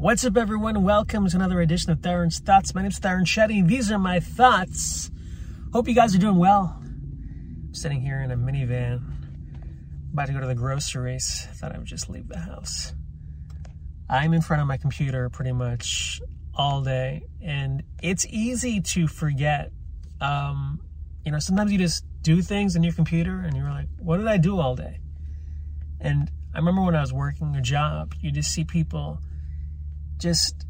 What's 0.00 0.24
up, 0.24 0.38
everyone? 0.38 0.82
Welcome 0.82 1.28
to 1.28 1.36
another 1.36 1.60
edition 1.60 1.92
of 1.92 2.00
Theron's 2.00 2.38
Thoughts. 2.38 2.74
My 2.74 2.80
name's 2.80 2.98
Theron 2.98 3.26
Shetty. 3.26 3.66
These 3.66 3.92
are 3.92 3.98
my 3.98 4.18
thoughts. 4.18 5.10
Hope 5.74 5.88
you 5.88 5.94
guys 5.94 6.14
are 6.14 6.18
doing 6.18 6.38
well. 6.38 6.74
I'm 6.80 7.74
sitting 7.74 8.00
here 8.00 8.22
in 8.22 8.30
a 8.30 8.34
minivan, 8.34 9.02
about 10.14 10.28
to 10.28 10.32
go 10.32 10.40
to 10.40 10.46
the 10.46 10.54
groceries. 10.54 11.46
Thought 11.52 11.74
I 11.74 11.78
would 11.78 11.86
just 11.86 12.08
leave 12.08 12.28
the 12.28 12.38
house. 12.38 12.94
I'm 14.08 14.32
in 14.32 14.40
front 14.40 14.62
of 14.62 14.68
my 14.68 14.78
computer 14.78 15.28
pretty 15.28 15.52
much 15.52 16.22
all 16.54 16.80
day, 16.80 17.24
and 17.42 17.82
it's 18.02 18.24
easy 18.30 18.80
to 18.80 19.06
forget. 19.06 19.70
Um, 20.22 20.80
you 21.26 21.30
know, 21.30 21.40
sometimes 21.40 21.72
you 21.72 21.76
just 21.76 22.06
do 22.22 22.40
things 22.40 22.74
in 22.74 22.82
your 22.82 22.94
computer, 22.94 23.40
and 23.40 23.54
you're 23.54 23.68
like, 23.68 23.88
"What 23.98 24.16
did 24.16 24.28
I 24.28 24.38
do 24.38 24.60
all 24.60 24.74
day?" 24.74 24.98
And 26.00 26.30
I 26.54 26.58
remember 26.58 26.80
when 26.80 26.96
I 26.96 27.02
was 27.02 27.12
working 27.12 27.54
a 27.54 27.60
job, 27.60 28.14
you 28.22 28.30
just 28.30 28.50
see 28.50 28.64
people 28.64 29.20
just 30.20 30.66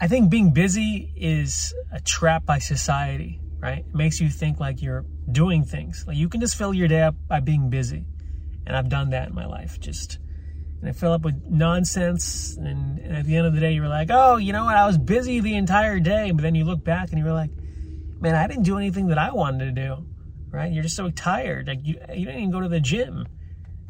I 0.00 0.08
think 0.08 0.30
being 0.30 0.50
busy 0.50 1.12
is 1.16 1.74
a 1.90 2.00
trap 2.00 2.44
by 2.44 2.58
society, 2.58 3.40
right? 3.60 3.78
It 3.78 3.94
makes 3.94 4.20
you 4.20 4.28
think 4.28 4.60
like 4.60 4.82
you're 4.82 5.06
doing 5.30 5.64
things. 5.64 6.04
Like 6.06 6.18
you 6.18 6.28
can 6.28 6.40
just 6.40 6.56
fill 6.56 6.74
your 6.74 6.88
day 6.88 7.02
up 7.02 7.14
by 7.28 7.40
being 7.40 7.70
busy. 7.70 8.04
And 8.66 8.76
I've 8.76 8.88
done 8.88 9.10
that 9.10 9.28
in 9.28 9.34
my 9.34 9.46
life. 9.46 9.80
Just 9.80 10.18
and 10.80 10.90
I 10.90 10.92
fill 10.92 11.12
up 11.12 11.22
with 11.22 11.42
nonsense 11.48 12.56
and, 12.58 12.98
and, 12.98 13.16
at 13.16 13.24
the 13.24 13.36
end 13.36 13.46
of 13.46 13.54
the 13.54 13.60
day 13.60 13.72
you're 13.72 13.88
like, 13.88 14.08
"Oh, 14.10 14.36
you 14.36 14.52
know 14.52 14.64
what? 14.64 14.76
I 14.76 14.86
was 14.86 14.98
busy 14.98 15.40
the 15.40 15.54
entire 15.54 15.98
day." 15.98 16.30
But 16.30 16.42
then 16.42 16.54
you 16.54 16.64
look 16.64 16.84
back 16.84 17.10
and 17.10 17.18
you're 17.18 17.32
like, 17.32 17.50
"Man, 18.20 18.34
I 18.34 18.46
didn't 18.46 18.64
do 18.64 18.76
anything 18.76 19.06
that 19.06 19.18
I 19.18 19.32
wanted 19.32 19.64
to 19.64 19.72
do." 19.72 20.06
Right? 20.50 20.72
You're 20.72 20.82
just 20.82 20.96
so 20.96 21.10
tired. 21.10 21.68
Like 21.68 21.80
you 21.82 21.94
you 22.12 22.26
didn't 22.26 22.40
even 22.40 22.50
go 22.50 22.60
to 22.60 22.68
the 22.68 22.80
gym. 22.80 23.26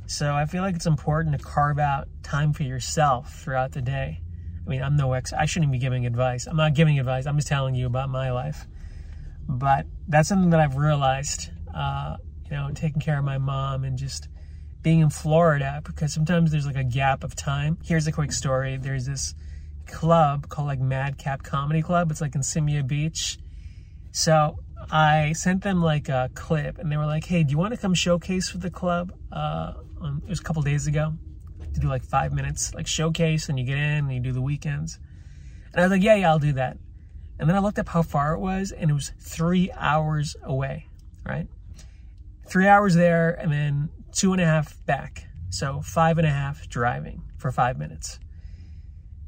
So 0.07 0.35
I 0.35 0.45
feel 0.45 0.63
like 0.63 0.77
it's 0.77 0.87
important 0.87 1.37
to 1.37 1.45
carve 1.45 1.81
out 1.81 2.07
time 2.23 2.53
for 2.53 2.63
yourself 2.63 3.41
throughout 3.43 3.73
the 3.73 3.83
day 3.83 4.21
I 4.67 4.71
mean, 4.71 4.83
I'm 4.83 4.97
no 4.97 5.13
ex. 5.13 5.33
I 5.33 5.47
shouldn't 5.47 5.71
be 5.71 5.79
giving 5.79 6.07
advice. 6.07 6.47
I'm 6.47 6.57
not 6.57 6.75
giving 6.75 6.99
advice. 6.99 7.27
I'm 7.27 7.37
just 7.37 7.49
telling 7.49 7.75
you 7.75 7.87
about 7.87 8.09
my 8.09 8.33
life. 8.33 8.67
But 9.49 9.87
that's 10.09 10.29
something 10.29 10.51
that 10.51 10.61
I've 10.61 10.77
realized. 10.77 11.51
Uh, 11.73 12.17
you 12.51 12.57
know, 12.57 12.71
taking 12.75 13.01
care 13.01 13.19
of 13.19 13.25
my 13.25 13.39
mom 13.39 13.85
and 13.85 13.97
just 13.99 14.29
being 14.83 15.01
in 15.01 15.11
Florida 15.11 15.83
because 15.85 16.13
sometimes 16.13 16.51
there's 16.51 16.67
like 16.67 16.77
a 16.77 16.85
gap 16.85 17.23
of 17.23 17.37
time. 17.37 17.79
Here's 17.85 18.07
a 18.07 18.13
quick 18.13 18.33
story. 18.33 18.77
There's 18.77 19.07
this 19.07 19.35
club 19.87 20.49
called 20.49 20.67
like 20.67 20.81
Madcap 20.81 21.43
Comedy 21.43 21.83
Club. 21.83 22.11
It's 22.11 22.21
like 22.21 22.35
in 22.35 22.41
Simia 22.41 22.87
Beach. 22.87 23.39
So 24.13 24.59
I 24.91 25.33
sent 25.33 25.63
them 25.63 25.83
like 25.83 26.09
a 26.09 26.31
clip 26.35 26.79
and 26.79 26.91
they 26.91 26.97
were 26.97 27.07
like, 27.07 27.25
hey, 27.25 27.43
do 27.45 27.53
you 27.53 27.59
want 27.59 27.75
to 27.75 27.81
come 27.81 27.95
showcase 27.95 28.49
for 28.49 28.59
the 28.59 28.71
club? 28.71 29.13
Uh, 29.31 29.75
um, 30.01 30.23
it 30.25 30.29
was 30.29 30.41
a 30.41 30.43
couple 30.43 30.63
days 30.63 30.87
ago 30.87 31.15
to 31.77 31.81
do 31.81 31.89
like 31.89 32.05
five 32.05 32.33
minutes, 32.33 32.75
like 32.75 32.87
showcase, 32.87 33.49
and 33.49 33.59
you 33.59 33.65
get 33.65 33.79
in 33.79 34.05
and 34.05 34.13
you 34.13 34.21
do 34.21 34.33
the 34.33 34.43
weekends. 34.43 34.99
And 35.73 35.81
I 35.81 35.83
was 35.83 35.91
like, 35.91 36.03
yeah, 36.03 36.17
yeah, 36.17 36.31
I'll 36.31 36.39
do 36.39 36.55
that. 36.55 36.79
And 37.39 37.49
then 37.49 37.57
I 37.57 37.61
looked 37.61 37.79
up 37.79 37.89
how 37.89 38.03
far 38.03 38.35
it 38.35 38.41
was, 38.41 38.73
and 38.73 38.91
it 38.91 38.95
was 38.95 39.13
three 39.21 39.71
hours 39.73 40.37
away, 40.43 40.87
right? 41.25 41.47
Three 42.49 42.67
hours 42.67 42.95
there, 42.95 43.31
and 43.31 43.53
then 43.53 43.91
two 44.13 44.33
and 44.33 44.41
a 44.41 44.47
half 44.47 44.85
back. 44.87 45.27
So 45.51 45.83
five 45.83 46.19
and 46.19 46.27
a 46.27 46.31
half 46.31 46.69
driving 46.69 47.23
for 47.37 47.53
five 47.53 47.79
minutes. 47.79 48.19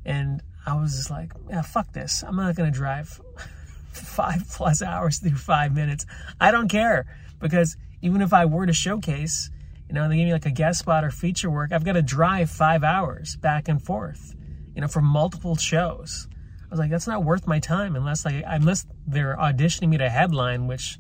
And 0.04 0.42
I 0.66 0.74
was 0.80 0.96
just 0.96 1.10
like, 1.10 1.32
yeah, 1.48 1.62
fuck 1.62 1.92
this. 1.92 2.24
I'm 2.26 2.36
not 2.36 2.54
going 2.56 2.72
to 2.72 2.76
drive 2.76 3.20
five 3.92 4.48
plus 4.50 4.82
hours 4.82 5.18
through 5.18 5.36
five 5.36 5.74
minutes. 5.74 6.06
I 6.40 6.50
don't 6.50 6.68
care 6.68 7.06
because 7.40 7.76
even 8.00 8.22
if 8.22 8.32
I 8.32 8.46
were 8.46 8.66
to 8.66 8.72
showcase, 8.72 9.50
you 9.88 9.94
know, 9.94 10.08
they 10.08 10.16
give 10.16 10.26
me 10.26 10.32
like 10.32 10.46
a 10.46 10.50
guest 10.50 10.80
spot 10.80 11.04
or 11.04 11.10
feature 11.10 11.50
work. 11.50 11.72
I've 11.72 11.84
got 11.84 11.94
to 11.94 12.02
drive 12.02 12.50
five 12.50 12.84
hours 12.84 13.36
back 13.36 13.68
and 13.68 13.82
forth, 13.82 14.34
you 14.74 14.80
know, 14.80 14.88
for 14.88 15.00
multiple 15.00 15.56
shows. 15.56 16.28
I 16.64 16.70
was 16.70 16.78
like, 16.78 16.90
that's 16.90 17.06
not 17.06 17.24
worth 17.24 17.46
my 17.46 17.58
time 17.58 17.96
unless 17.96 18.24
like 18.24 18.44
unless 18.46 18.86
they're 19.06 19.36
auditioning 19.36 19.88
me 19.88 19.98
to 19.98 20.08
headline, 20.08 20.66
which 20.66 20.98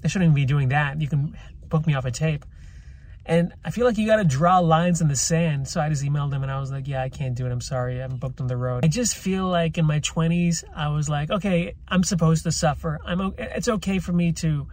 they 0.00 0.08
shouldn't 0.08 0.30
even 0.30 0.34
be 0.34 0.44
doing 0.44 0.70
that. 0.70 1.00
You 1.00 1.08
can 1.08 1.36
book 1.68 1.86
me 1.86 1.94
off 1.94 2.04
a 2.04 2.10
tape. 2.10 2.44
And 3.26 3.54
I 3.64 3.70
feel 3.70 3.86
like 3.86 3.96
you 3.96 4.06
got 4.06 4.16
to 4.16 4.24
draw 4.24 4.58
lines 4.58 5.00
in 5.00 5.08
the 5.08 5.16
sand. 5.16 5.66
So 5.66 5.80
I 5.80 5.88
just 5.88 6.04
emailed 6.04 6.30
them 6.30 6.42
and 6.42 6.52
I 6.52 6.60
was 6.60 6.70
like, 6.70 6.86
yeah, 6.86 7.02
I 7.02 7.08
can't 7.08 7.34
do 7.34 7.46
it. 7.46 7.52
I'm 7.52 7.60
sorry. 7.60 8.02
I'm 8.02 8.16
booked 8.16 8.40
on 8.40 8.48
the 8.48 8.56
road. 8.56 8.84
I 8.84 8.88
just 8.88 9.16
feel 9.16 9.46
like 9.46 9.78
in 9.78 9.86
my 9.86 10.00
20s, 10.00 10.62
I 10.76 10.88
was 10.88 11.08
like, 11.08 11.30
okay, 11.30 11.74
I'm 11.88 12.04
supposed 12.04 12.42
to 12.44 12.52
suffer. 12.52 13.00
I'm 13.04 13.32
it's 13.38 13.68
okay 13.68 13.98
for 13.98 14.12
me 14.12 14.32
to 14.32 14.66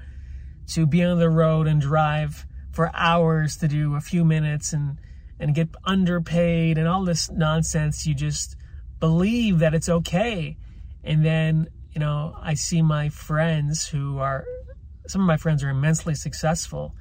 to 0.74 0.86
be 0.86 1.04
on 1.04 1.18
the 1.18 1.30
road 1.30 1.68
and 1.68 1.80
drive 1.80 2.46
for 2.72 2.92
hours 2.94 3.58
to 3.58 3.68
do 3.68 3.96
a 3.96 4.02
few 4.02 4.24
minutes 4.26 4.74
and 4.74 4.98
and 5.40 5.56
get 5.56 5.70
underpaid 5.84 6.78
and 6.78 6.88
all 6.88 7.04
this 7.04 7.30
nonsense. 7.32 8.06
You 8.06 8.14
just 8.14 8.56
believe 9.00 9.60
that 9.60 9.74
it's 9.74 9.90
okay. 9.90 10.58
And 11.04 11.26
then 11.26 11.68
you 11.94 12.00
know 12.00 12.34
i 12.42 12.54
see 12.54 12.82
my 12.82 13.10
friends 13.10 13.86
who 13.86 14.18
are 14.18 14.46
some 15.08 15.20
of 15.20 15.28
my 15.28 15.36
friends 15.36 15.62
are 15.62 15.70
immensely 15.70 16.16
successful 16.16 16.96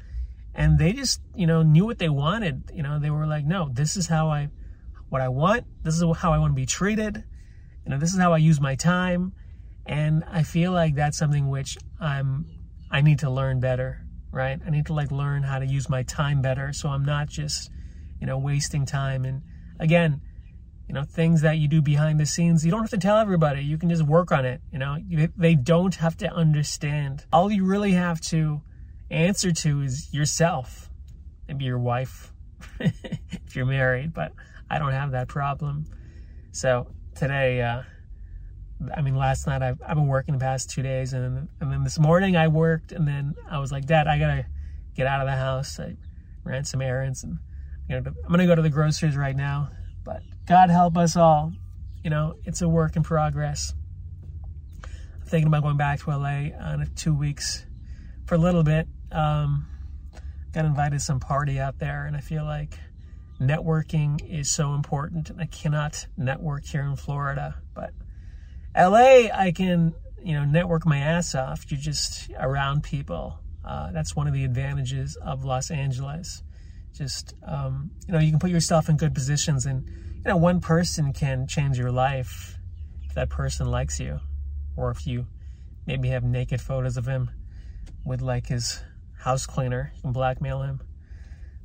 and 0.52 0.80
they 0.80 0.92
just 0.92 1.20
you 1.36 1.46
know 1.46 1.62
knew 1.62 1.86
what 1.86 1.98
they 1.98 2.08
wanted. 2.08 2.70
You 2.74 2.82
know 2.82 2.98
they 2.98 3.10
were 3.10 3.26
like 3.26 3.44
no 3.44 3.68
this 3.72 3.96
is 3.96 4.08
how 4.08 4.28
i 4.28 4.48
what 5.08 5.20
i 5.20 5.28
want. 5.28 5.64
This 5.84 5.94
is 5.94 6.04
how 6.16 6.32
i 6.32 6.38
want 6.38 6.52
to 6.52 6.56
be 6.56 6.66
treated. 6.66 7.24
You 7.84 7.90
know 7.90 7.98
this 7.98 8.12
is 8.12 8.18
how 8.18 8.32
i 8.32 8.38
use 8.38 8.60
my 8.60 8.74
time. 8.74 9.32
And 9.86 10.24
i 10.30 10.42
feel 10.42 10.72
like 10.72 10.94
that's 10.94 11.18
something 11.18 11.48
which 11.48 11.78
i'm 12.00 12.46
i 12.90 13.00
need 13.00 13.20
to 13.20 13.30
learn 13.30 13.60
better 13.60 14.04
right? 14.32 14.60
I 14.64 14.70
need 14.70 14.86
to 14.86 14.92
like 14.92 15.10
learn 15.10 15.42
how 15.42 15.58
to 15.58 15.66
use 15.66 15.88
my 15.88 16.02
time 16.02 16.42
better 16.42 16.72
so 16.72 16.88
I'm 16.88 17.04
not 17.04 17.28
just, 17.28 17.70
you 18.20 18.26
know, 18.26 18.38
wasting 18.38 18.86
time. 18.86 19.24
And 19.24 19.42
again, 19.78 20.20
you 20.88 20.94
know, 20.94 21.04
things 21.04 21.42
that 21.42 21.58
you 21.58 21.68
do 21.68 21.80
behind 21.80 22.18
the 22.18 22.26
scenes, 22.26 22.64
you 22.64 22.70
don't 22.70 22.80
have 22.80 22.90
to 22.90 22.98
tell 22.98 23.18
everybody. 23.18 23.62
You 23.62 23.78
can 23.78 23.88
just 23.88 24.02
work 24.02 24.32
on 24.32 24.44
it, 24.44 24.60
you 24.72 24.78
know. 24.78 24.96
They 25.36 25.54
don't 25.54 25.94
have 25.94 26.16
to 26.18 26.32
understand. 26.32 27.24
All 27.32 27.50
you 27.50 27.64
really 27.64 27.92
have 27.92 28.20
to 28.22 28.62
answer 29.08 29.52
to 29.52 29.82
is 29.82 30.12
yourself. 30.12 30.90
Maybe 31.46 31.64
your 31.64 31.78
wife 31.78 32.32
if 32.80 33.54
you're 33.54 33.66
married, 33.66 34.12
but 34.12 34.32
I 34.68 34.78
don't 34.78 34.92
have 34.92 35.12
that 35.12 35.28
problem. 35.28 35.86
So 36.52 36.88
today, 37.14 37.62
uh, 37.62 37.82
I 38.94 39.02
mean, 39.02 39.14
last 39.14 39.46
night 39.46 39.62
I've, 39.62 39.80
I've 39.86 39.96
been 39.96 40.06
working 40.06 40.34
the 40.34 40.40
past 40.40 40.70
two 40.70 40.82
days, 40.82 41.12
and 41.12 41.48
and 41.60 41.72
then 41.72 41.84
this 41.84 41.98
morning 41.98 42.36
I 42.36 42.48
worked, 42.48 42.92
and 42.92 43.06
then 43.06 43.34
I 43.50 43.58
was 43.58 43.70
like, 43.70 43.86
Dad, 43.86 44.06
I 44.06 44.18
gotta 44.18 44.46
get 44.94 45.06
out 45.06 45.20
of 45.20 45.26
the 45.26 45.36
house. 45.36 45.78
I 45.78 45.96
ran 46.44 46.64
some 46.64 46.80
errands, 46.80 47.22
and 47.22 47.38
you 47.88 48.00
know, 48.00 48.12
I'm 48.24 48.30
gonna 48.30 48.46
go 48.46 48.54
to 48.54 48.62
the 48.62 48.70
groceries 48.70 49.16
right 49.16 49.36
now. 49.36 49.70
But 50.04 50.22
God 50.46 50.70
help 50.70 50.96
us 50.96 51.16
all. 51.16 51.52
You 52.02 52.10
know, 52.10 52.36
it's 52.44 52.62
a 52.62 52.68
work 52.68 52.96
in 52.96 53.02
progress. 53.02 53.74
I'm 54.84 55.26
thinking 55.26 55.48
about 55.48 55.62
going 55.62 55.76
back 55.76 56.00
to 56.00 56.10
LA 56.10 56.48
on 56.58 56.90
two 56.96 57.14
weeks 57.14 57.66
for 58.26 58.36
a 58.36 58.38
little 58.38 58.62
bit. 58.62 58.88
Um, 59.12 59.66
got 60.52 60.64
invited 60.64 60.98
to 60.98 61.00
some 61.00 61.20
party 61.20 61.60
out 61.60 61.78
there, 61.78 62.06
and 62.06 62.16
I 62.16 62.20
feel 62.20 62.44
like 62.44 62.78
networking 63.38 64.26
is 64.26 64.50
so 64.50 64.74
important, 64.74 65.28
and 65.28 65.40
I 65.40 65.46
cannot 65.46 66.06
network 66.16 66.64
here 66.64 66.82
in 66.82 66.96
Florida, 66.96 67.56
but 67.74 67.92
LA, 68.76 69.28
I 69.32 69.52
can, 69.54 69.94
you 70.22 70.34
know, 70.34 70.44
network 70.44 70.86
my 70.86 70.98
ass 70.98 71.34
off. 71.34 71.70
You're 71.70 71.80
just 71.80 72.30
around 72.38 72.82
people. 72.82 73.38
Uh, 73.64 73.90
that's 73.92 74.16
one 74.16 74.26
of 74.26 74.32
the 74.32 74.44
advantages 74.44 75.16
of 75.16 75.44
Los 75.44 75.70
Angeles. 75.70 76.42
Just, 76.94 77.34
um, 77.46 77.90
you 78.06 78.12
know, 78.12 78.18
you 78.18 78.30
can 78.30 78.38
put 78.38 78.50
yourself 78.50 78.88
in 78.88 78.96
good 78.96 79.14
positions 79.14 79.66
and, 79.66 79.86
you 79.86 80.22
know, 80.24 80.36
one 80.36 80.60
person 80.60 81.12
can 81.12 81.46
change 81.46 81.78
your 81.78 81.92
life 81.92 82.58
if 83.02 83.14
that 83.14 83.28
person 83.28 83.70
likes 83.70 84.00
you. 84.00 84.20
Or 84.76 84.90
if 84.90 85.06
you 85.06 85.26
maybe 85.86 86.08
have 86.08 86.24
naked 86.24 86.60
photos 86.60 86.96
of 86.96 87.06
him 87.06 87.30
with 88.04 88.20
like 88.20 88.46
his 88.46 88.80
house 89.18 89.46
cleaner, 89.46 89.92
you 89.96 90.02
can 90.02 90.12
blackmail 90.12 90.62
him. 90.62 90.80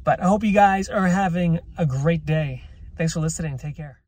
But 0.04 0.22
I 0.22 0.28
hope 0.28 0.44
you 0.44 0.52
guys 0.52 0.90
are 0.90 1.08
having 1.08 1.60
a 1.78 1.86
great 1.86 2.26
day. 2.26 2.64
Thanks 2.98 3.14
for 3.14 3.20
listening. 3.20 3.58
Take 3.58 3.76
care. 3.76 4.00